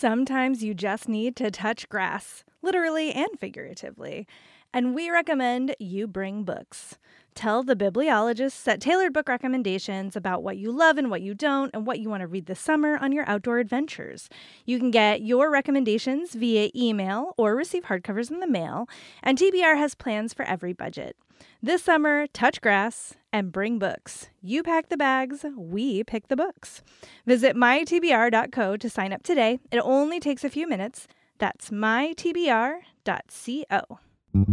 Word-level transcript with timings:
Sometimes 0.00 0.64
you 0.64 0.72
just 0.72 1.10
need 1.10 1.36
to 1.36 1.50
touch 1.50 1.86
grass, 1.90 2.42
literally 2.62 3.12
and 3.12 3.28
figuratively. 3.38 4.26
And 4.72 4.94
we 4.94 5.10
recommend 5.10 5.74
you 5.78 6.06
bring 6.06 6.44
books. 6.44 6.96
Tell 7.34 7.62
the 7.62 7.76
bibliologists 7.76 8.64
that 8.64 8.80
tailored 8.80 9.12
book 9.12 9.28
recommendations 9.28 10.16
about 10.16 10.42
what 10.42 10.56
you 10.58 10.72
love 10.72 10.98
and 10.98 11.10
what 11.10 11.22
you 11.22 11.34
don't, 11.34 11.70
and 11.74 11.86
what 11.86 11.98
you 12.00 12.10
want 12.10 12.20
to 12.22 12.26
read 12.26 12.46
this 12.46 12.60
summer 12.60 12.96
on 12.98 13.12
your 13.12 13.28
outdoor 13.28 13.58
adventures. 13.58 14.28
You 14.66 14.78
can 14.78 14.90
get 14.90 15.22
your 15.22 15.50
recommendations 15.50 16.34
via 16.34 16.70
email 16.74 17.34
or 17.36 17.56
receive 17.56 17.84
hardcovers 17.84 18.30
in 18.30 18.40
the 18.40 18.46
mail, 18.46 18.88
and 19.22 19.38
TBR 19.38 19.76
has 19.76 19.94
plans 19.94 20.34
for 20.34 20.44
every 20.44 20.72
budget. 20.72 21.16
This 21.62 21.82
summer, 21.82 22.26
touch 22.26 22.60
grass 22.60 23.14
and 23.32 23.52
bring 23.52 23.78
books. 23.78 24.28
You 24.42 24.62
pack 24.62 24.88
the 24.88 24.96
bags, 24.96 25.44
we 25.56 26.04
pick 26.04 26.28
the 26.28 26.36
books. 26.36 26.82
Visit 27.26 27.56
mytbr.co 27.56 28.76
to 28.76 28.90
sign 28.90 29.12
up 29.12 29.22
today. 29.22 29.58
It 29.70 29.78
only 29.78 30.20
takes 30.20 30.44
a 30.44 30.50
few 30.50 30.68
minutes. 30.68 31.08
That's 31.38 31.70
mytbr.co. 31.70 32.80
You're 34.32 34.44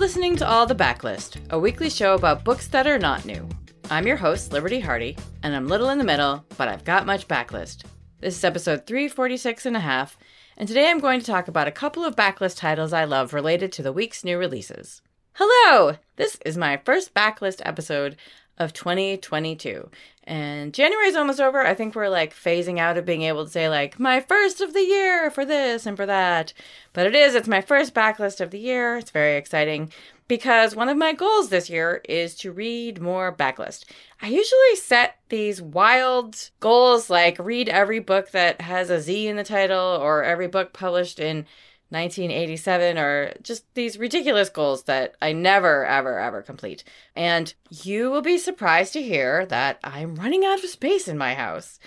listening 0.00 0.34
to 0.36 0.48
All 0.48 0.66
the 0.66 0.74
Backlist, 0.74 1.38
a 1.50 1.58
weekly 1.58 1.88
show 1.88 2.14
about 2.14 2.42
books 2.42 2.66
that 2.68 2.88
are 2.88 2.98
not 2.98 3.24
new. 3.24 3.48
I'm 3.88 4.04
your 4.08 4.16
host, 4.16 4.52
Liberty 4.52 4.80
Hardy, 4.80 5.16
and 5.44 5.54
I'm 5.54 5.68
little 5.68 5.90
in 5.90 5.98
the 5.98 6.04
middle, 6.04 6.44
but 6.56 6.66
I've 6.66 6.82
got 6.82 7.06
much 7.06 7.28
backlist. 7.28 7.84
This 8.18 8.36
is 8.36 8.42
episode 8.42 8.84
346 8.84 9.64
and 9.66 9.76
a 9.76 9.80
half, 9.80 10.18
and 10.56 10.66
today 10.66 10.90
I'm 10.90 10.98
going 10.98 11.20
to 11.20 11.26
talk 11.26 11.46
about 11.46 11.68
a 11.68 11.72
couple 11.72 12.04
of 12.04 12.16
backlist 12.16 12.56
titles 12.56 12.92
I 12.92 13.04
love 13.04 13.32
related 13.32 13.70
to 13.72 13.82
the 13.84 13.92
week's 13.92 14.24
new 14.24 14.38
releases. 14.38 15.02
Hello! 15.38 15.98
This 16.16 16.38
is 16.46 16.56
my 16.56 16.78
first 16.78 17.12
backlist 17.12 17.60
episode 17.62 18.16
of 18.56 18.72
2022. 18.72 19.90
And 20.24 20.72
January 20.72 21.08
is 21.08 21.14
almost 21.14 21.40
over. 21.40 21.60
I 21.60 21.74
think 21.74 21.94
we're 21.94 22.08
like 22.08 22.34
phasing 22.34 22.78
out 22.78 22.96
of 22.96 23.04
being 23.04 23.20
able 23.20 23.44
to 23.44 23.50
say, 23.50 23.68
like, 23.68 24.00
my 24.00 24.20
first 24.20 24.62
of 24.62 24.72
the 24.72 24.80
year 24.80 25.30
for 25.30 25.44
this 25.44 25.84
and 25.84 25.94
for 25.94 26.06
that. 26.06 26.54
But 26.94 27.06
it 27.06 27.14
is, 27.14 27.34
it's 27.34 27.48
my 27.48 27.60
first 27.60 27.92
backlist 27.92 28.40
of 28.40 28.50
the 28.50 28.58
year. 28.58 28.96
It's 28.96 29.10
very 29.10 29.36
exciting 29.36 29.92
because 30.26 30.74
one 30.74 30.88
of 30.88 30.96
my 30.96 31.12
goals 31.12 31.50
this 31.50 31.68
year 31.68 32.00
is 32.08 32.34
to 32.36 32.50
read 32.50 33.02
more 33.02 33.30
backlist. 33.30 33.84
I 34.22 34.28
usually 34.28 34.76
set 34.76 35.18
these 35.28 35.60
wild 35.60 36.48
goals 36.60 37.10
like 37.10 37.38
read 37.38 37.68
every 37.68 37.98
book 37.98 38.30
that 38.30 38.62
has 38.62 38.88
a 38.88 39.02
Z 39.02 39.28
in 39.28 39.36
the 39.36 39.44
title 39.44 39.98
or 40.00 40.24
every 40.24 40.48
book 40.48 40.72
published 40.72 41.20
in 41.20 41.44
1987 41.90 42.98
or 42.98 43.32
just 43.42 43.64
these 43.74 43.98
ridiculous 43.98 44.48
goals 44.48 44.84
that 44.84 45.14
I 45.22 45.32
never, 45.32 45.86
ever, 45.86 46.18
ever 46.18 46.42
complete. 46.42 46.82
And 47.14 47.52
you 47.70 48.10
will 48.10 48.22
be 48.22 48.38
surprised 48.38 48.92
to 48.94 49.02
hear 49.02 49.46
that 49.46 49.78
I'm 49.84 50.16
running 50.16 50.44
out 50.44 50.62
of 50.62 50.70
space 50.70 51.06
in 51.06 51.16
my 51.16 51.34
house. 51.34 51.78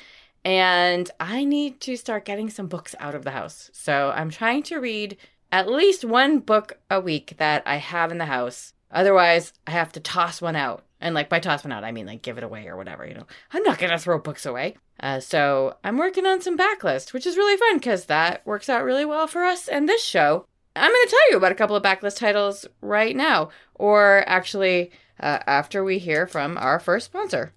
And 0.45 1.11
I 1.19 1.44
need 1.44 1.81
to 1.81 1.97
start 1.97 2.23
getting 2.23 2.50
some 2.50 2.67
books 2.67 2.95
out 3.00 3.14
of 3.16 3.23
the 3.23 3.31
house. 3.31 3.69
So 3.73 4.14
I'm 4.16 4.30
trying 4.30 4.64
to 4.64 4.80
read 4.80 5.17
at 5.52 5.69
least 5.69 6.06
one 6.06 6.39
book 6.39 6.80
a 6.89 7.02
week 7.02 7.36
that 7.38 7.63
I 7.66 7.75
have 7.78 8.11
in 8.11 8.19
the 8.19 8.25
house. 8.25 8.73
Otherwise, 8.91 9.53
I 9.67 9.72
have 9.72 9.91
to 9.94 10.00
toss 10.00 10.41
one 10.41 10.56
out. 10.56 10.84
And 11.02 11.16
like 11.16 11.30
by 11.30 11.39
toss 11.39 11.64
one 11.64 11.72
out, 11.72 11.83
I 11.83 11.92
mean 11.92 12.05
like 12.05 12.22
give 12.22 12.38
it 12.38 12.44
away 12.44 12.67
or 12.67 12.75
whatever, 12.75 13.05
you 13.08 13.14
know. 13.14 13.25
I'm 13.52 13.64
not 13.64 13.80
going 13.80 13.92
to 13.92 13.97
throw 13.97 14.19
books 14.19 14.45
away. 14.45 14.75
Uh, 15.00 15.19
so 15.19 15.78
I'm 15.83 15.97
working 15.97 16.25
on 16.25 16.41
some 16.41 16.58
backlist, 16.58 17.14
which 17.14 17.25
is 17.25 17.38
really 17.38 17.58
fun 17.58 17.78
because 17.78 18.06
that 18.06 18.45
works 18.45 18.69
out 18.69 18.83
really 18.83 19.06
well 19.06 19.28
for 19.28 19.44
us 19.44 19.67
and 19.67 19.88
this 19.88 20.03
show. 20.03 20.45
I'm 20.75 20.91
going 20.91 21.06
to 21.06 21.09
tell 21.09 21.31
you 21.31 21.38
about 21.38 21.52
a 21.52 21.56
couple 21.56 21.75
of 21.75 21.83
backlist 21.83 22.17
titles 22.17 22.66
right 22.81 23.16
now, 23.16 23.50
or 23.75 24.23
actually 24.28 24.91
uh, 25.19 25.39
after 25.47 25.84
we 25.84 26.00
hear 26.00 26.28
from 26.28 26.57
our 26.57 26.79
first 26.79 27.07
sponsor. 27.07 27.53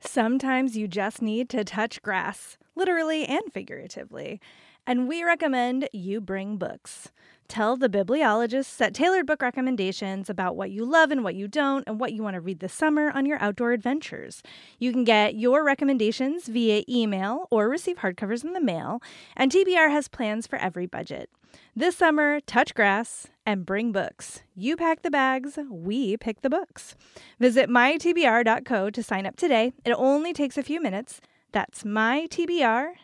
Sometimes 0.00 0.76
you 0.76 0.88
just 0.88 1.22
need 1.22 1.48
to 1.50 1.64
touch 1.64 2.02
grass, 2.02 2.58
literally 2.74 3.24
and 3.26 3.42
figuratively. 3.52 4.40
And 4.86 5.08
we 5.08 5.22
recommend 5.22 5.88
you 5.92 6.20
bring 6.20 6.56
books. 6.56 7.10
Tell 7.50 7.76
the 7.76 7.88
bibliologists 7.88 8.76
that 8.76 8.94
tailored 8.94 9.26
book 9.26 9.42
recommendations 9.42 10.30
about 10.30 10.54
what 10.54 10.70
you 10.70 10.84
love 10.84 11.10
and 11.10 11.24
what 11.24 11.34
you 11.34 11.48
don't, 11.48 11.82
and 11.88 11.98
what 11.98 12.12
you 12.12 12.22
want 12.22 12.34
to 12.34 12.40
read 12.40 12.60
this 12.60 12.72
summer 12.72 13.10
on 13.10 13.26
your 13.26 13.42
outdoor 13.42 13.72
adventures. 13.72 14.40
You 14.78 14.92
can 14.92 15.02
get 15.02 15.34
your 15.34 15.64
recommendations 15.64 16.46
via 16.46 16.84
email 16.88 17.48
or 17.50 17.68
receive 17.68 17.98
hardcovers 17.98 18.44
in 18.44 18.52
the 18.52 18.60
mail, 18.60 19.02
and 19.36 19.50
TBR 19.50 19.90
has 19.90 20.06
plans 20.06 20.46
for 20.46 20.60
every 20.60 20.86
budget. 20.86 21.28
This 21.74 21.96
summer, 21.96 22.38
touch 22.40 22.72
grass 22.72 23.26
and 23.44 23.66
bring 23.66 23.90
books. 23.90 24.42
You 24.54 24.76
pack 24.76 25.02
the 25.02 25.10
bags, 25.10 25.58
we 25.68 26.16
pick 26.16 26.42
the 26.42 26.50
books. 26.50 26.94
Visit 27.40 27.68
mytbr.co 27.68 28.90
to 28.90 29.02
sign 29.02 29.26
up 29.26 29.34
today. 29.34 29.72
It 29.84 29.90
only 29.90 30.32
takes 30.32 30.56
a 30.56 30.62
few 30.62 30.80
minutes. 30.80 31.20
That's 31.50 31.82
mytbr.co. 31.82 32.94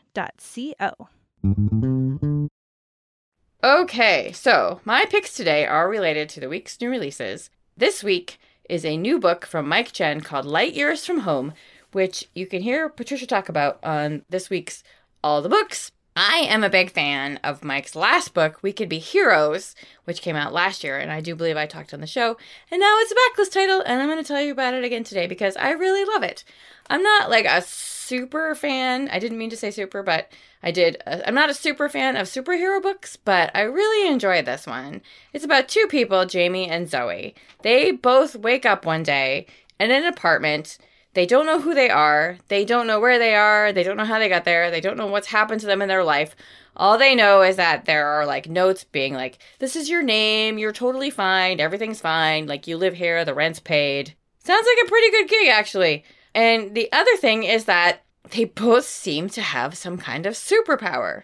Okay, 3.62 4.32
so 4.32 4.80
my 4.84 5.04
picks 5.06 5.34
today 5.34 5.66
are 5.66 5.88
related 5.88 6.28
to 6.30 6.40
the 6.40 6.48
week's 6.48 6.80
new 6.80 6.88
releases. 6.88 7.50
This 7.76 8.02
week 8.02 8.38
is 8.68 8.84
a 8.84 8.96
new 8.96 9.18
book 9.18 9.46
from 9.46 9.68
Mike 9.68 9.92
Chen 9.92 10.20
called 10.20 10.44
Light 10.44 10.74
Years 10.74 11.04
from 11.04 11.20
Home, 11.20 11.52
which 11.92 12.28
you 12.34 12.46
can 12.46 12.62
hear 12.62 12.88
Patricia 12.88 13.26
talk 13.26 13.48
about 13.48 13.78
on 13.82 14.24
this 14.28 14.50
week's 14.50 14.82
All 15.22 15.42
the 15.42 15.48
Books. 15.48 15.90
I 16.16 16.46
am 16.48 16.64
a 16.64 16.70
big 16.70 16.90
fan 16.90 17.38
of 17.44 17.62
Mike's 17.62 17.94
last 17.94 18.32
book, 18.32 18.62
We 18.62 18.72
Could 18.72 18.88
Be 18.88 18.98
Heroes, 18.98 19.74
which 20.04 20.22
came 20.22 20.34
out 20.34 20.52
last 20.52 20.82
year, 20.82 20.98
and 20.98 21.12
I 21.12 21.20
do 21.20 21.34
believe 21.36 21.58
I 21.58 21.66
talked 21.66 21.92
on 21.92 22.00
the 22.00 22.06
show. 22.06 22.38
And 22.70 22.80
now 22.80 22.96
it's 23.00 23.12
a 23.12 23.14
backlist 23.14 23.52
title, 23.52 23.82
and 23.84 24.00
I'm 24.00 24.08
going 24.08 24.22
to 24.22 24.26
tell 24.26 24.40
you 24.40 24.52
about 24.52 24.74
it 24.74 24.84
again 24.84 25.04
today 25.04 25.26
because 25.26 25.56
I 25.56 25.72
really 25.72 26.04
love 26.04 26.22
it. 26.22 26.42
I'm 26.88 27.02
not 27.02 27.28
like 27.28 27.44
a 27.44 27.60
super 28.06 28.54
fan. 28.54 29.08
I 29.10 29.18
didn't 29.18 29.38
mean 29.38 29.50
to 29.50 29.56
say 29.56 29.70
super, 29.70 30.02
but 30.02 30.30
I 30.62 30.70
did. 30.70 31.02
Uh, 31.06 31.20
I'm 31.26 31.34
not 31.34 31.50
a 31.50 31.54
super 31.54 31.88
fan 31.88 32.16
of 32.16 32.26
superhero 32.26 32.80
books, 32.80 33.16
but 33.16 33.50
I 33.54 33.62
really 33.62 34.10
enjoyed 34.10 34.46
this 34.46 34.66
one. 34.66 35.02
It's 35.32 35.44
about 35.44 35.68
two 35.68 35.86
people, 35.88 36.24
Jamie 36.24 36.68
and 36.68 36.88
Zoe. 36.88 37.34
They 37.62 37.90
both 37.90 38.36
wake 38.36 38.64
up 38.64 38.86
one 38.86 39.02
day 39.02 39.46
in 39.80 39.90
an 39.90 40.04
apartment. 40.04 40.78
They 41.14 41.26
don't 41.26 41.46
know 41.46 41.60
who 41.60 41.74
they 41.74 41.88
are. 41.88 42.38
They 42.48 42.64
don't 42.64 42.86
know 42.86 43.00
where 43.00 43.18
they 43.18 43.34
are. 43.34 43.72
They 43.72 43.82
don't 43.82 43.96
know 43.96 44.04
how 44.04 44.18
they 44.18 44.28
got 44.28 44.44
there. 44.44 44.70
They 44.70 44.82
don't 44.82 44.98
know 44.98 45.06
what's 45.06 45.28
happened 45.28 45.60
to 45.62 45.66
them 45.66 45.80
in 45.80 45.88
their 45.88 46.04
life. 46.04 46.36
All 46.76 46.98
they 46.98 47.14
know 47.14 47.40
is 47.40 47.56
that 47.56 47.86
there 47.86 48.06
are 48.06 48.26
like 48.26 48.50
notes 48.50 48.84
being 48.84 49.14
like, 49.14 49.38
this 49.58 49.76
is 49.76 49.88
your 49.88 50.02
name. 50.02 50.58
You're 50.58 50.72
totally 50.72 51.08
fine. 51.08 51.58
Everything's 51.58 52.00
fine. 52.00 52.46
Like 52.46 52.66
you 52.66 52.76
live 52.76 52.94
here. 52.94 53.24
The 53.24 53.32
rent's 53.32 53.60
paid. 53.60 54.14
Sounds 54.44 54.66
like 54.66 54.86
a 54.86 54.90
pretty 54.90 55.10
good 55.10 55.28
gig, 55.28 55.48
actually. 55.48 56.04
And 56.36 56.74
the 56.74 56.92
other 56.92 57.16
thing 57.16 57.44
is 57.44 57.64
that 57.64 58.02
they 58.30 58.44
both 58.44 58.84
seem 58.84 59.30
to 59.30 59.40
have 59.40 59.76
some 59.76 59.96
kind 59.96 60.26
of 60.26 60.34
superpower. 60.34 61.22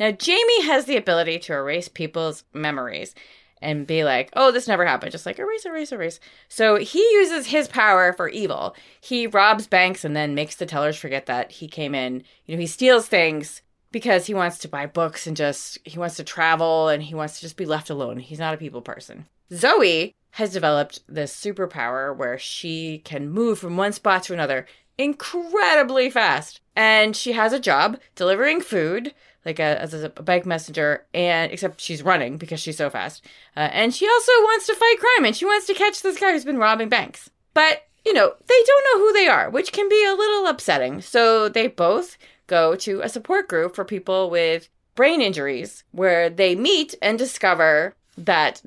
Now, 0.00 0.10
Jamie 0.10 0.62
has 0.62 0.86
the 0.86 0.96
ability 0.96 1.38
to 1.40 1.52
erase 1.52 1.86
people's 1.86 2.44
memories 2.54 3.14
and 3.60 3.86
be 3.86 4.04
like, 4.04 4.30
oh, 4.34 4.50
this 4.50 4.66
never 4.66 4.86
happened. 4.86 5.12
Just 5.12 5.26
like 5.26 5.38
erase, 5.38 5.66
erase, 5.66 5.92
erase. 5.92 6.18
So 6.48 6.76
he 6.76 7.00
uses 7.12 7.48
his 7.48 7.68
power 7.68 8.14
for 8.14 8.28
evil. 8.30 8.74
He 9.02 9.26
robs 9.26 9.66
banks 9.66 10.02
and 10.02 10.16
then 10.16 10.34
makes 10.34 10.56
the 10.56 10.66
tellers 10.66 10.96
forget 10.96 11.26
that 11.26 11.52
he 11.52 11.68
came 11.68 11.94
in. 11.94 12.24
You 12.46 12.56
know, 12.56 12.60
he 12.60 12.66
steals 12.66 13.06
things 13.06 13.60
because 13.94 14.26
he 14.26 14.34
wants 14.34 14.58
to 14.58 14.66
buy 14.66 14.86
books 14.86 15.28
and 15.28 15.36
just, 15.36 15.78
he 15.84 16.00
wants 16.00 16.16
to 16.16 16.24
travel 16.24 16.88
and 16.88 17.00
he 17.00 17.14
wants 17.14 17.36
to 17.36 17.42
just 17.42 17.56
be 17.56 17.64
left 17.64 17.90
alone. 17.90 18.18
He's 18.18 18.40
not 18.40 18.52
a 18.52 18.56
people 18.56 18.82
person. 18.82 19.26
Zoe 19.52 20.12
has 20.32 20.52
developed 20.52 20.98
this 21.08 21.32
superpower 21.32 22.14
where 22.14 22.36
she 22.36 22.98
can 23.04 23.30
move 23.30 23.56
from 23.56 23.76
one 23.76 23.92
spot 23.92 24.24
to 24.24 24.32
another 24.32 24.66
incredibly 24.98 26.10
fast. 26.10 26.60
And 26.74 27.14
she 27.14 27.34
has 27.34 27.52
a 27.52 27.60
job 27.60 28.00
delivering 28.16 28.62
food, 28.62 29.14
like 29.44 29.60
a, 29.60 29.80
as 29.80 29.94
a 29.94 30.08
bike 30.08 30.44
messenger, 30.44 31.06
and 31.14 31.52
except 31.52 31.80
she's 31.80 32.02
running 32.02 32.36
because 32.36 32.58
she's 32.58 32.76
so 32.76 32.90
fast. 32.90 33.24
Uh, 33.56 33.68
and 33.70 33.94
she 33.94 34.08
also 34.08 34.32
wants 34.32 34.66
to 34.66 34.74
fight 34.74 34.96
crime 34.98 35.24
and 35.24 35.36
she 35.36 35.44
wants 35.44 35.68
to 35.68 35.74
catch 35.74 36.02
this 36.02 36.18
guy 36.18 36.32
who's 36.32 36.44
been 36.44 36.58
robbing 36.58 36.88
banks. 36.88 37.30
But, 37.54 37.82
you 38.04 38.12
know, 38.12 38.34
they 38.48 38.62
don't 38.66 38.86
know 38.92 39.06
who 39.06 39.12
they 39.12 39.28
are, 39.28 39.50
which 39.50 39.70
can 39.70 39.88
be 39.88 40.04
a 40.04 40.16
little 40.16 40.48
upsetting. 40.48 41.00
So 41.00 41.48
they 41.48 41.68
both 41.68 42.18
go 42.46 42.74
to 42.76 43.00
a 43.00 43.08
support 43.08 43.48
group 43.48 43.74
for 43.74 43.84
people 43.84 44.30
with 44.30 44.68
brain 44.94 45.20
injuries 45.20 45.84
where 45.92 46.30
they 46.30 46.54
meet 46.54 46.94
and 47.02 47.18
discover 47.18 47.94
that 48.16 48.62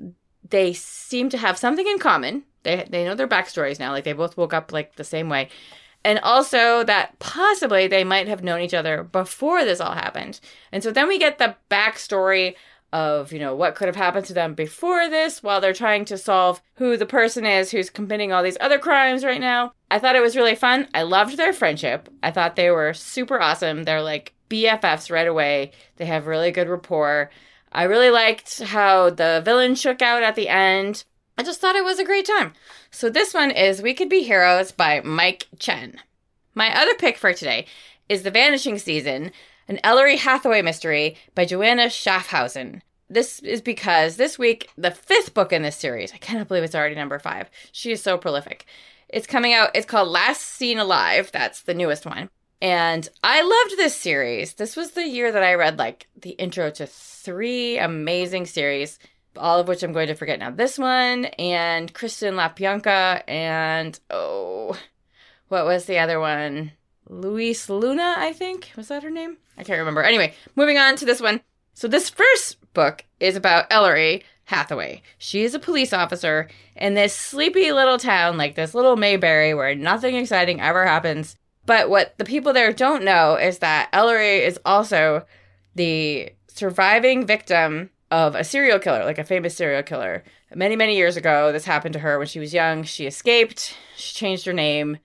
they 0.48 0.72
seem 0.72 1.28
to 1.30 1.38
have 1.38 1.58
something 1.58 1.86
in 1.86 1.98
common. 1.98 2.44
They 2.62 2.86
they 2.88 3.04
know 3.04 3.14
their 3.14 3.28
backstories 3.28 3.78
now. 3.78 3.92
Like 3.92 4.04
they 4.04 4.12
both 4.12 4.36
woke 4.36 4.52
up 4.52 4.72
like 4.72 4.96
the 4.96 5.04
same 5.04 5.28
way. 5.28 5.48
And 6.04 6.18
also 6.20 6.84
that 6.84 7.18
possibly 7.18 7.86
they 7.86 8.04
might 8.04 8.28
have 8.28 8.44
known 8.44 8.60
each 8.60 8.74
other 8.74 9.02
before 9.02 9.64
this 9.64 9.80
all 9.80 9.92
happened. 9.92 10.40
And 10.72 10.82
so 10.82 10.90
then 10.90 11.08
we 11.08 11.18
get 11.18 11.38
the 11.38 11.56
backstory 11.70 12.54
of, 12.92 13.32
you 13.32 13.38
know, 13.38 13.54
what 13.54 13.74
could 13.74 13.86
have 13.86 13.96
happened 13.96 14.26
to 14.26 14.34
them 14.34 14.54
before 14.54 15.08
this 15.08 15.42
while 15.42 15.60
they're 15.60 15.72
trying 15.72 16.04
to 16.06 16.16
solve 16.16 16.62
who 16.76 16.96
the 16.96 17.06
person 17.06 17.44
is 17.44 17.70
who's 17.70 17.90
committing 17.90 18.32
all 18.32 18.42
these 18.42 18.56
other 18.60 18.78
crimes 18.78 19.24
right 19.24 19.40
now. 19.40 19.72
I 19.90 19.98
thought 19.98 20.16
it 20.16 20.22
was 20.22 20.36
really 20.36 20.54
fun. 20.54 20.88
I 20.94 21.02
loved 21.02 21.36
their 21.36 21.52
friendship. 21.52 22.08
I 22.22 22.30
thought 22.30 22.56
they 22.56 22.70
were 22.70 22.94
super 22.94 23.40
awesome. 23.40 23.84
They're 23.84 24.02
like 24.02 24.34
BFFs 24.48 25.10
right 25.10 25.26
away. 25.26 25.72
They 25.96 26.06
have 26.06 26.26
really 26.26 26.50
good 26.50 26.68
rapport. 26.68 27.30
I 27.72 27.82
really 27.84 28.10
liked 28.10 28.60
how 28.62 29.10
the 29.10 29.42
villain 29.44 29.74
shook 29.74 30.00
out 30.00 30.22
at 30.22 30.34
the 30.34 30.48
end. 30.48 31.04
I 31.36 31.42
just 31.42 31.60
thought 31.60 31.76
it 31.76 31.84
was 31.84 31.98
a 31.98 32.04
great 32.04 32.26
time. 32.26 32.54
So 32.90 33.10
this 33.10 33.34
one 33.34 33.50
is 33.50 33.82
We 33.82 33.94
Could 33.94 34.08
Be 34.08 34.22
Heroes 34.22 34.72
by 34.72 35.02
Mike 35.02 35.46
Chen. 35.58 36.00
My 36.54 36.74
other 36.74 36.94
pick 36.94 37.18
for 37.18 37.32
today 37.32 37.66
is 38.08 38.22
The 38.22 38.30
Vanishing 38.30 38.78
Season, 38.78 39.30
an 39.68 39.78
Ellery 39.84 40.16
Hathaway 40.16 40.62
mystery 40.62 41.16
by 41.34 41.44
Joanna 41.44 41.86
Schaffhausen. 41.86 42.80
This 43.10 43.40
is 43.40 43.62
because 43.62 44.16
this 44.16 44.38
week, 44.38 44.70
the 44.76 44.90
fifth 44.90 45.34
book 45.34 45.52
in 45.52 45.62
this 45.62 45.76
series, 45.76 46.12
I 46.12 46.18
cannot 46.18 46.48
believe 46.48 46.62
it's 46.62 46.74
already 46.74 46.94
number 46.94 47.18
five. 47.18 47.50
She 47.72 47.92
is 47.92 48.02
so 48.02 48.18
prolific. 48.18 48.66
It's 49.08 49.26
coming 49.26 49.54
out, 49.54 49.70
it's 49.74 49.86
called 49.86 50.08
Last 50.08 50.42
Seen 50.42 50.78
Alive. 50.78 51.30
That's 51.32 51.62
the 51.62 51.74
newest 51.74 52.04
one. 52.04 52.28
And 52.60 53.08
I 53.22 53.40
loved 53.40 53.78
this 53.78 53.94
series. 53.94 54.54
This 54.54 54.76
was 54.76 54.90
the 54.90 55.06
year 55.06 55.30
that 55.30 55.42
I 55.42 55.54
read 55.54 55.78
like 55.78 56.08
the 56.20 56.30
intro 56.30 56.70
to 56.72 56.86
three 56.86 57.78
amazing 57.78 58.46
series, 58.46 58.98
all 59.36 59.60
of 59.60 59.68
which 59.68 59.82
I'm 59.82 59.92
going 59.92 60.08
to 60.08 60.14
forget 60.14 60.38
now. 60.38 60.50
This 60.50 60.78
one 60.78 61.26
and 61.26 61.92
Kristen 61.94 62.34
Lepionka 62.34 63.22
and 63.28 63.98
oh, 64.10 64.76
what 65.48 65.64
was 65.64 65.84
the 65.84 65.98
other 65.98 66.20
one? 66.20 66.72
Louisa 67.08 67.74
Luna, 67.74 68.14
I 68.18 68.32
think. 68.32 68.70
Was 68.76 68.88
that 68.88 69.02
her 69.02 69.10
name? 69.10 69.38
I 69.56 69.64
can't 69.64 69.78
remember. 69.78 70.02
Anyway, 70.02 70.34
moving 70.54 70.78
on 70.78 70.96
to 70.96 71.04
this 71.04 71.20
one. 71.20 71.40
So 71.74 71.88
this 71.88 72.10
first 72.10 72.56
book 72.74 73.04
is 73.20 73.36
about 73.36 73.66
Ellery 73.70 74.24
Hathaway. 74.44 75.02
She 75.18 75.42
is 75.42 75.54
a 75.54 75.58
police 75.58 75.92
officer 75.92 76.48
in 76.76 76.94
this 76.94 77.14
sleepy 77.14 77.70
little 77.72 77.98
town, 77.98 78.36
like 78.36 78.54
this 78.54 78.74
little 78.74 78.96
Mayberry, 78.96 79.54
where 79.54 79.74
nothing 79.74 80.16
exciting 80.16 80.60
ever 80.60 80.86
happens. 80.86 81.36
But 81.66 81.90
what 81.90 82.16
the 82.18 82.24
people 82.24 82.52
there 82.52 82.72
don't 82.72 83.04
know 83.04 83.36
is 83.36 83.58
that 83.58 83.90
Ellery 83.92 84.38
is 84.38 84.58
also 84.64 85.26
the 85.74 86.32
surviving 86.48 87.26
victim 87.26 87.90
of 88.10 88.34
a 88.34 88.42
serial 88.42 88.78
killer, 88.78 89.04
like 89.04 89.18
a 89.18 89.24
famous 89.24 89.54
serial 89.54 89.82
killer. 89.82 90.24
Many, 90.54 90.76
many 90.76 90.96
years 90.96 91.16
ago, 91.16 91.52
this 91.52 91.66
happened 91.66 91.92
to 91.92 91.98
her 91.98 92.18
when 92.18 92.26
she 92.26 92.40
was 92.40 92.54
young. 92.54 92.84
She 92.84 93.06
escaped, 93.06 93.76
she 93.96 94.14
changed 94.14 94.46
her 94.46 94.54
name, 94.54 94.98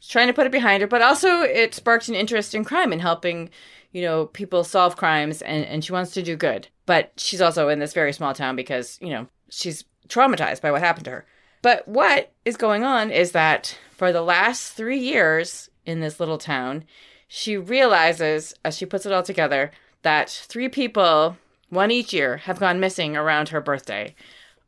she's 0.00 0.10
trying 0.10 0.26
to 0.28 0.32
put 0.32 0.46
it 0.46 0.52
behind 0.52 0.80
her, 0.80 0.86
but 0.86 1.02
also 1.02 1.42
it 1.42 1.74
sparked 1.74 2.08
an 2.08 2.14
interest 2.14 2.54
in 2.54 2.64
crime 2.64 2.92
and 2.92 3.00
helping, 3.00 3.50
you 3.92 4.02
know, 4.02 4.26
people 4.26 4.64
solve 4.64 4.96
crimes, 4.96 5.42
and, 5.42 5.64
and 5.64 5.84
she 5.84 5.92
wants 5.92 6.12
to 6.12 6.22
do 6.22 6.36
good. 6.36 6.68
But 6.86 7.12
she's 7.16 7.42
also 7.42 7.68
in 7.68 7.78
this 7.78 7.92
very 7.92 8.12
small 8.12 8.34
town 8.34 8.56
because, 8.56 8.98
you 9.00 9.10
know, 9.10 9.26
she's 9.50 9.84
traumatized 10.08 10.60
by 10.60 10.70
what 10.70 10.80
happened 10.80 11.04
to 11.06 11.10
her. 11.10 11.26
But 11.60 11.86
what 11.88 12.32
is 12.44 12.56
going 12.56 12.84
on 12.84 13.10
is 13.10 13.32
that 13.32 13.76
for 13.90 14.12
the 14.12 14.22
last 14.22 14.72
three 14.72 14.98
years, 14.98 15.68
in 15.88 16.00
this 16.00 16.20
little 16.20 16.38
town, 16.38 16.84
she 17.26 17.56
realizes, 17.56 18.54
as 18.64 18.76
she 18.76 18.86
puts 18.86 19.06
it 19.06 19.12
all 19.12 19.22
together, 19.22 19.70
that 20.02 20.28
three 20.28 20.68
people, 20.68 21.36
one 21.70 21.90
each 21.90 22.12
year, 22.12 22.36
have 22.36 22.60
gone 22.60 22.78
missing 22.78 23.16
around 23.16 23.48
her 23.48 23.60
birthday. 23.60 24.14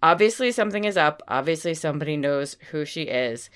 Obviously, 0.03 0.51
something 0.51 0.85
is 0.85 0.97
up. 0.97 1.23
Obviously, 1.29 1.75
somebody 1.75 2.17
knows 2.17 2.57
who 2.71 2.87
she 2.87 3.03
is. 3.03 3.51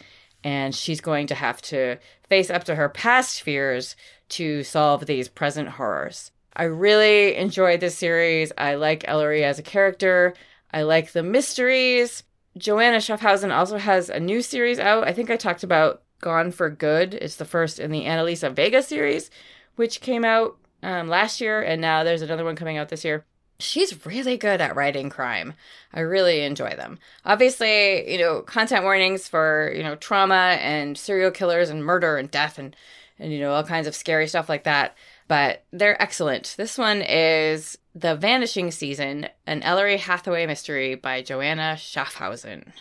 And 0.45 0.75
she's 0.75 1.01
going 1.01 1.27
to 1.29 1.35
have 1.35 1.61
to 1.63 1.97
face 2.29 2.51
up 2.51 2.65
to 2.65 2.77
her 2.77 2.89
past 2.89 3.43
fears 3.43 3.97
to 4.29 4.63
solve 4.63 5.07
these 5.07 5.29
present 5.29 5.71
horrors. 5.71 6.31
I 6.55 6.65
really 6.65 7.35
enjoyed 7.35 7.81
this 7.81 7.99
series. 7.99 8.53
I 8.57 8.75
like 8.75 9.09
Ellery 9.09 9.43
as 9.43 9.59
a 9.59 9.63
character. 9.63 10.35
I 10.73 10.83
like 10.83 11.13
the 11.13 11.23
mysteries. 11.23 12.23
Joanna 12.57 12.99
Schaffhausen 12.99 13.53
also 13.53 13.79
has 13.79 14.09
a 14.09 14.21
new 14.21 14.43
series 14.43 14.79
out. 14.79 15.09
I 15.09 15.13
think 15.13 15.31
I 15.31 15.37
talked 15.37 15.65
about 15.65 16.03
Gone 16.21 16.53
for 16.53 16.71
Good. 16.71 17.15
It's 17.15 17.37
the 17.37 17.45
first 17.45 17.81
in 17.81 17.91
the 17.91 18.05
Annalisa 18.05 18.55
Vega 18.55 18.83
series, 18.83 19.31
which 19.77 20.01
came 20.01 20.25
out 20.25 20.57
um, 20.83 21.09
last 21.09 21.41
year, 21.41 21.63
and 21.63 21.81
now 21.81 22.05
there's 22.05 22.23
another 22.23 22.45
one 22.45 22.57
coming 22.57 22.77
out 22.77 22.89
this 22.91 23.05
year. 23.05 23.25
She's 23.59 24.05
really 24.05 24.37
good 24.37 24.61
at 24.61 24.75
writing 24.75 25.11
crime. 25.11 25.55
I 25.93 26.01
really 26.01 26.43
enjoy 26.43 26.71
them. 26.71 26.99
Obviously, 27.25 28.11
you 28.11 28.19
know, 28.19 28.43
content 28.43 28.83
warnings 28.83 29.29
for, 29.29 29.73
you 29.75 29.83
know, 29.83 29.95
trauma 29.97 30.59
and 30.61 30.99
serial 30.99 31.31
killers 31.31 31.71
and 31.71 31.85
murder 31.85 32.17
and 32.17 32.31
death 32.31 32.59
and, 32.59 32.75
and 33.19 33.33
you 33.33 33.39
know, 33.39 33.53
all 33.53 33.63
kinds 33.63 33.87
of 33.87 33.95
scary 33.95 34.27
stuff 34.27 34.49
like 34.49 34.65
that. 34.65 34.97
But 35.29 35.65
they're 35.73 36.01
excellent. 36.03 36.55
This 36.57 36.77
one 36.77 37.03
is 37.03 37.79
The 37.95 38.17
Vanishing 38.17 38.71
Season, 38.71 39.29
an 39.47 39.63
Ellery 39.63 39.99
Hathaway 39.99 40.47
mystery 40.47 40.97
by 40.97 41.23
Joanna 41.23 41.77
Schaffhausen. 41.79 42.73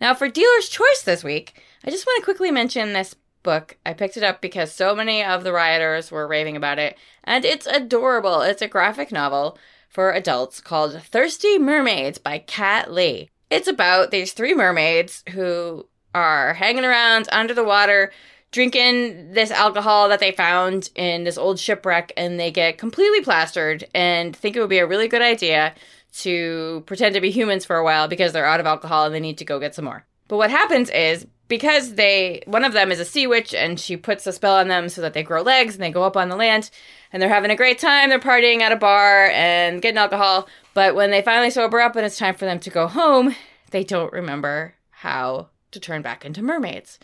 Now, 0.00 0.12
for 0.12 0.28
dealer's 0.28 0.68
choice 0.68 1.02
this 1.02 1.24
week, 1.24 1.62
I 1.84 1.90
just 1.90 2.04
want 2.04 2.20
to 2.20 2.24
quickly 2.24 2.50
mention 2.50 2.92
this 2.92 3.14
book. 3.42 3.78
I 3.86 3.94
picked 3.94 4.16
it 4.16 4.22
up 4.22 4.42
because 4.42 4.72
so 4.72 4.94
many 4.94 5.24
of 5.24 5.42
the 5.42 5.52
rioters 5.52 6.10
were 6.10 6.26
raving 6.26 6.56
about 6.56 6.78
it, 6.78 6.98
and 7.24 7.44
it's 7.44 7.66
adorable. 7.66 8.42
It's 8.42 8.60
a 8.60 8.68
graphic 8.68 9.10
novel 9.10 9.56
for 9.96 10.12
adults 10.12 10.60
called 10.60 11.00
Thirsty 11.04 11.58
Mermaids 11.58 12.18
by 12.18 12.36
Kat 12.36 12.92
Leyh. 12.92 13.30
It's 13.48 13.66
about 13.66 14.10
these 14.10 14.34
three 14.34 14.52
mermaids 14.52 15.24
who 15.30 15.86
are 16.14 16.52
hanging 16.52 16.84
around 16.84 17.30
under 17.32 17.54
the 17.54 17.64
water 17.64 18.12
drinking 18.52 19.32
this 19.32 19.50
alcohol 19.50 20.10
that 20.10 20.20
they 20.20 20.32
found 20.32 20.90
in 20.96 21.24
this 21.24 21.38
old 21.38 21.58
shipwreck 21.58 22.12
and 22.14 22.38
they 22.38 22.50
get 22.50 22.76
completely 22.76 23.22
plastered 23.22 23.84
and 23.94 24.36
think 24.36 24.54
it 24.54 24.60
would 24.60 24.68
be 24.68 24.80
a 24.80 24.86
really 24.86 25.08
good 25.08 25.22
idea 25.22 25.74
to 26.12 26.82
pretend 26.84 27.14
to 27.14 27.20
be 27.22 27.30
humans 27.30 27.64
for 27.64 27.76
a 27.76 27.84
while 27.84 28.06
because 28.06 28.34
they're 28.34 28.44
out 28.44 28.60
of 28.60 28.66
alcohol 28.66 29.06
and 29.06 29.14
they 29.14 29.20
need 29.20 29.38
to 29.38 29.46
go 29.46 29.58
get 29.58 29.74
some 29.74 29.86
more. 29.86 30.04
But 30.28 30.36
what 30.36 30.50
happens 30.50 30.90
is 30.90 31.26
because 31.48 31.94
they 31.94 32.42
one 32.46 32.64
of 32.64 32.72
them 32.72 32.90
is 32.90 33.00
a 33.00 33.04
sea 33.04 33.26
witch 33.26 33.54
and 33.54 33.78
she 33.78 33.96
puts 33.96 34.26
a 34.26 34.32
spell 34.32 34.56
on 34.56 34.68
them 34.68 34.88
so 34.88 35.00
that 35.00 35.14
they 35.14 35.22
grow 35.22 35.42
legs 35.42 35.74
and 35.74 35.82
they 35.82 35.90
go 35.90 36.02
up 36.02 36.16
on 36.16 36.28
the 36.28 36.36
land 36.36 36.70
and 37.12 37.22
they're 37.22 37.28
having 37.28 37.50
a 37.50 37.56
great 37.56 37.78
time. 37.78 38.08
They're 38.08 38.18
partying 38.18 38.60
at 38.60 38.72
a 38.72 38.76
bar 38.76 39.26
and 39.28 39.80
getting 39.80 39.98
alcohol. 39.98 40.48
But 40.74 40.94
when 40.94 41.10
they 41.10 41.22
finally 41.22 41.50
sober 41.50 41.80
up 41.80 41.96
and 41.96 42.04
it's 42.04 42.18
time 42.18 42.34
for 42.34 42.44
them 42.44 42.60
to 42.60 42.70
go 42.70 42.86
home 42.86 43.34
they 43.70 43.84
don't 43.84 44.12
remember 44.12 44.74
how 44.90 45.48
to 45.70 45.80
turn 45.80 46.02
back 46.02 46.24
into 46.24 46.42
mermaids 46.42 46.98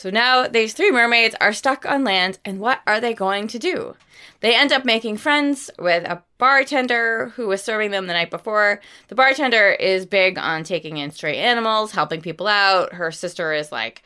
so 0.00 0.08
now 0.08 0.48
these 0.48 0.72
three 0.72 0.90
mermaids 0.90 1.34
are 1.42 1.52
stuck 1.52 1.84
on 1.84 2.04
land, 2.04 2.38
and 2.42 2.58
what 2.58 2.80
are 2.86 3.02
they 3.02 3.12
going 3.12 3.48
to 3.48 3.58
do? 3.58 3.96
They 4.40 4.56
end 4.56 4.72
up 4.72 4.86
making 4.86 5.18
friends 5.18 5.70
with 5.78 6.04
a 6.04 6.22
bartender 6.38 7.34
who 7.36 7.46
was 7.48 7.62
serving 7.62 7.90
them 7.90 8.06
the 8.06 8.14
night 8.14 8.30
before. 8.30 8.80
The 9.08 9.14
bartender 9.14 9.72
is 9.72 10.06
big 10.06 10.38
on 10.38 10.64
taking 10.64 10.96
in 10.96 11.10
stray 11.10 11.36
animals, 11.36 11.92
helping 11.92 12.22
people 12.22 12.46
out. 12.46 12.94
Her 12.94 13.12
sister 13.12 13.52
is 13.52 13.70
like, 13.70 14.02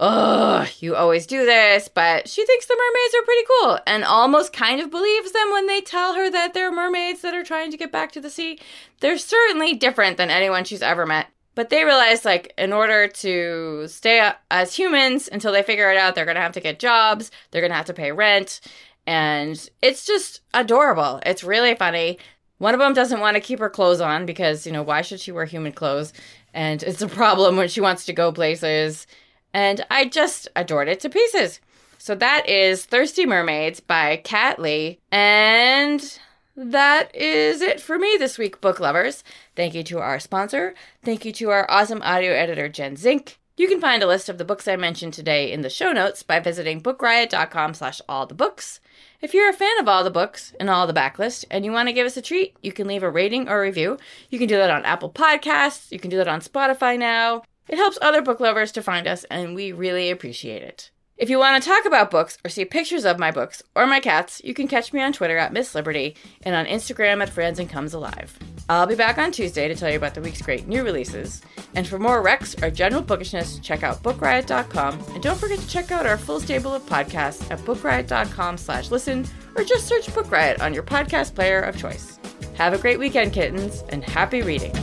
Oh, 0.00 0.66
you 0.80 0.96
always 0.96 1.28
do 1.28 1.46
this, 1.46 1.86
but 1.86 2.28
she 2.28 2.44
thinks 2.44 2.66
the 2.66 2.76
mermaids 2.76 3.14
are 3.14 3.24
pretty 3.24 3.46
cool 3.46 3.78
and 3.86 4.02
almost 4.02 4.52
kind 4.52 4.80
of 4.80 4.90
believes 4.90 5.30
them 5.30 5.52
when 5.52 5.68
they 5.68 5.80
tell 5.80 6.14
her 6.14 6.28
that 6.28 6.54
they're 6.54 6.72
mermaids 6.72 7.22
that 7.22 7.34
are 7.34 7.44
trying 7.44 7.70
to 7.70 7.76
get 7.76 7.92
back 7.92 8.10
to 8.12 8.20
the 8.20 8.30
sea. 8.30 8.58
They're 8.98 9.16
certainly 9.16 9.74
different 9.74 10.16
than 10.16 10.28
anyone 10.28 10.64
she's 10.64 10.82
ever 10.82 11.06
met. 11.06 11.28
But 11.56 11.70
they 11.70 11.84
realize, 11.84 12.24
like, 12.24 12.52
in 12.56 12.72
order 12.72 13.08
to 13.08 13.88
stay 13.88 14.30
as 14.50 14.76
humans 14.76 15.28
until 15.32 15.52
they 15.52 15.62
figure 15.62 15.90
it 15.90 15.96
out, 15.96 16.14
they're 16.14 16.26
going 16.26 16.36
to 16.36 16.42
have 16.42 16.52
to 16.52 16.60
get 16.60 16.78
jobs, 16.78 17.32
they're 17.50 17.62
going 17.62 17.70
to 17.72 17.76
have 17.76 17.86
to 17.86 17.94
pay 17.94 18.12
rent. 18.12 18.60
And 19.06 19.68
it's 19.80 20.04
just 20.04 20.42
adorable. 20.52 21.20
It's 21.24 21.42
really 21.42 21.74
funny. 21.74 22.18
One 22.58 22.74
of 22.74 22.80
them 22.80 22.92
doesn't 22.92 23.20
want 23.20 23.36
to 23.36 23.40
keep 23.40 23.58
her 23.58 23.70
clothes 23.70 24.02
on 24.02 24.26
because, 24.26 24.66
you 24.66 24.72
know, 24.72 24.82
why 24.82 25.00
should 25.00 25.18
she 25.18 25.32
wear 25.32 25.46
human 25.46 25.72
clothes? 25.72 26.12
And 26.52 26.82
it's 26.82 27.02
a 27.02 27.08
problem 27.08 27.56
when 27.56 27.68
she 27.68 27.80
wants 27.80 28.04
to 28.04 28.12
go 28.12 28.32
places. 28.32 29.06
And 29.54 29.84
I 29.90 30.04
just 30.04 30.48
adored 30.56 30.88
it 30.88 31.00
to 31.00 31.08
pieces. 31.08 31.60
So 31.96 32.14
that 32.16 32.48
is 32.48 32.84
Thirsty 32.84 33.24
Mermaids 33.24 33.80
by 33.80 34.18
Kat 34.18 34.58
Leyh. 34.58 34.98
And 35.10 36.18
that 36.56 37.14
is 37.14 37.60
it 37.60 37.80
for 37.80 37.98
me 37.98 38.16
this 38.18 38.38
week, 38.38 38.60
book 38.60 38.80
lovers. 38.80 39.22
Thank 39.54 39.74
you 39.74 39.82
to 39.84 39.98
our 39.98 40.18
sponsor. 40.18 40.74
Thank 41.04 41.24
you 41.24 41.32
to 41.32 41.50
our 41.50 41.70
awesome 41.70 42.02
audio 42.02 42.32
editor, 42.32 42.68
Jen 42.68 42.96
Zink. 42.96 43.38
You 43.56 43.68
can 43.68 43.80
find 43.80 44.02
a 44.02 44.06
list 44.06 44.28
of 44.28 44.36
the 44.36 44.44
books 44.44 44.68
I 44.68 44.76
mentioned 44.76 45.14
today 45.14 45.50
in 45.50 45.62
the 45.62 45.70
show 45.70 45.92
notes 45.92 46.22
by 46.22 46.40
visiting 46.40 46.82
bookriot.com 46.82 47.72
slash 47.74 48.02
all 48.06 48.26
the 48.26 48.34
books. 48.34 48.80
If 49.22 49.32
you're 49.32 49.48
a 49.48 49.54
fan 49.54 49.78
of 49.78 49.88
all 49.88 50.04
the 50.04 50.10
books 50.10 50.52
and 50.60 50.68
all 50.68 50.86
the 50.86 50.92
backlist 50.92 51.46
and 51.50 51.64
you 51.64 51.72
want 51.72 51.88
to 51.88 51.94
give 51.94 52.06
us 52.06 52.18
a 52.18 52.22
treat, 52.22 52.54
you 52.62 52.72
can 52.72 52.86
leave 52.86 53.02
a 53.02 53.10
rating 53.10 53.48
or 53.48 53.62
review. 53.62 53.96
You 54.28 54.38
can 54.38 54.48
do 54.48 54.56
that 54.56 54.70
on 54.70 54.84
Apple 54.84 55.10
Podcasts. 55.10 55.90
You 55.90 55.98
can 55.98 56.10
do 56.10 56.18
that 56.18 56.28
on 56.28 56.40
Spotify 56.40 56.98
now. 56.98 57.44
It 57.68 57.78
helps 57.78 57.98
other 58.02 58.20
book 58.20 58.40
lovers 58.40 58.72
to 58.72 58.82
find 58.82 59.08
us, 59.08 59.24
and 59.24 59.54
we 59.54 59.72
really 59.72 60.10
appreciate 60.10 60.62
it. 60.62 60.90
If 61.18 61.30
you 61.30 61.38
want 61.38 61.62
to 61.62 61.66
talk 61.66 61.86
about 61.86 62.10
books 62.10 62.36
or 62.44 62.50
see 62.50 62.66
pictures 62.66 63.06
of 63.06 63.18
my 63.18 63.30
books 63.30 63.62
or 63.74 63.86
my 63.86 64.00
cats, 64.00 64.42
you 64.44 64.52
can 64.52 64.68
catch 64.68 64.92
me 64.92 65.00
on 65.00 65.14
Twitter 65.14 65.38
at 65.38 65.50
Miss 65.50 65.74
Liberty 65.74 66.14
and 66.42 66.54
on 66.54 66.66
Instagram 66.66 67.22
at 67.22 67.30
Franzen 67.30 67.70
Comes 67.70 67.94
Alive. 67.94 68.38
I'll 68.68 68.86
be 68.86 68.96
back 68.96 69.16
on 69.16 69.32
Tuesday 69.32 69.66
to 69.66 69.74
tell 69.74 69.88
you 69.88 69.96
about 69.96 70.12
the 70.12 70.20
week's 70.20 70.42
great 70.42 70.68
new 70.68 70.84
releases. 70.84 71.40
And 71.74 71.88
for 71.88 71.98
more 71.98 72.22
recs 72.22 72.62
or 72.62 72.70
general 72.70 73.00
bookishness, 73.00 73.60
check 73.60 73.82
out 73.82 74.02
bookriot.com. 74.02 75.00
And 75.14 75.22
don't 75.22 75.38
forget 75.38 75.58
to 75.58 75.68
check 75.68 75.90
out 75.90 76.04
our 76.04 76.18
full 76.18 76.38
stable 76.38 76.74
of 76.74 76.84
podcasts 76.84 77.50
at 77.50 77.60
bookriot.com 77.60 78.58
slash 78.58 78.90
listen 78.90 79.26
or 79.54 79.64
just 79.64 79.86
search 79.86 80.14
Book 80.14 80.30
Riot 80.30 80.60
on 80.60 80.74
your 80.74 80.82
podcast 80.82 81.34
player 81.34 81.60
of 81.62 81.78
choice. 81.78 82.18
Have 82.56 82.74
a 82.74 82.78
great 82.78 82.98
weekend, 82.98 83.32
kittens, 83.32 83.84
and 83.88 84.04
happy 84.04 84.42
reading. 84.42 84.74